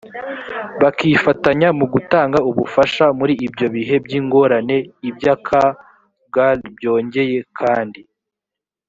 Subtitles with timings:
[0.81, 4.77] bakifatanya mu gutanga ubufasha muri ibyo bihe by ingorane
[5.09, 5.45] ibyak
[6.33, 8.01] gal byongeye kandi